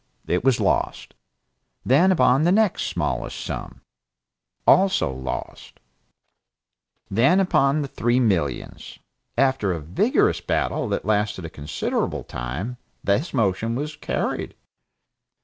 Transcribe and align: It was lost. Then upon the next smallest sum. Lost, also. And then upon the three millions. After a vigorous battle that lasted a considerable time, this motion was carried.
It 0.25 0.43
was 0.43 0.59
lost. 0.59 1.13
Then 1.85 2.11
upon 2.11 2.41
the 2.41 2.51
next 2.51 2.85
smallest 2.87 3.39
sum. 3.39 3.81
Lost, 4.65 4.99
also. 5.03 5.43
And 5.43 5.77
then 7.11 7.39
upon 7.39 7.83
the 7.83 7.87
three 7.87 8.19
millions. 8.19 8.97
After 9.37 9.71
a 9.71 9.79
vigorous 9.79 10.41
battle 10.41 10.89
that 10.89 11.05
lasted 11.05 11.45
a 11.45 11.51
considerable 11.51 12.23
time, 12.23 12.77
this 13.03 13.31
motion 13.31 13.75
was 13.75 13.95
carried. 13.95 14.55